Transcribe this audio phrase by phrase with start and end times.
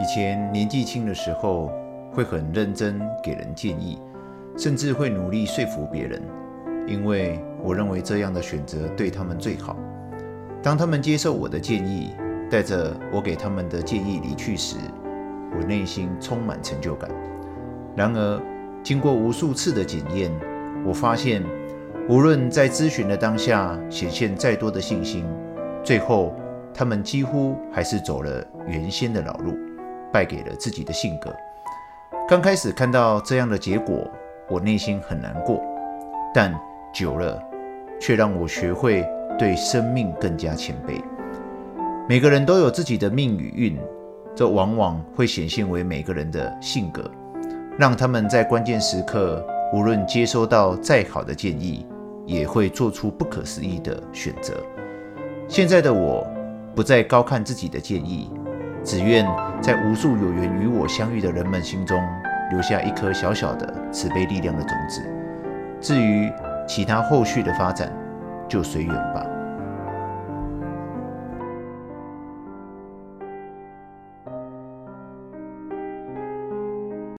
[0.00, 1.72] 以前年纪轻的时候，
[2.12, 3.98] 会很认真给人建议，
[4.56, 6.22] 甚至会努力说服别人，
[6.86, 9.76] 因为我认为这样的选择对他们最好。
[10.62, 12.14] 当他们接受我的建议，
[12.48, 14.76] 带着我给他们的建议离去时，
[15.58, 17.10] 我内心充满成就感。
[17.96, 18.40] 然而，
[18.84, 20.30] 经过无数次的检验，
[20.86, 21.42] 我发现，
[22.08, 25.24] 无论在咨询的当下显现再多的信心，
[25.82, 26.32] 最后
[26.72, 29.58] 他们几乎还是走了原先的老路。
[30.12, 31.34] 败给了自己的性格。
[32.28, 34.06] 刚开始看到这样的结果，
[34.48, 35.62] 我内心很难过，
[36.34, 36.54] 但
[36.92, 37.42] 久了，
[38.00, 39.06] 却让我学会
[39.38, 41.02] 对生命更加谦卑。
[42.08, 43.78] 每个人都有自己的命与运，
[44.34, 47.10] 这往往会显现为每个人的性格，
[47.78, 51.86] 让他们在关键时刻，无论接收到再好的建议，
[52.24, 54.54] 也会做出不可思议的选择。
[55.48, 56.26] 现在的我，
[56.74, 58.30] 不再高看自己的建议。
[58.88, 59.22] 只愿
[59.60, 62.02] 在无数有缘与我相遇的人们心中，
[62.50, 65.06] 留下一颗小小的慈悲力量的种子。
[65.78, 66.32] 至于
[66.66, 67.92] 其他后续的发展，
[68.48, 69.22] 就随缘吧。